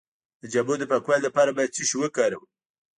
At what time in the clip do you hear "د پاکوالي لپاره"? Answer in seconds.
0.79-1.49